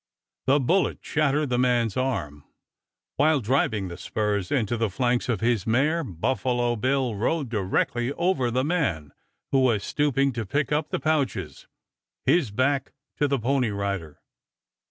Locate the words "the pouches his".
10.89-12.49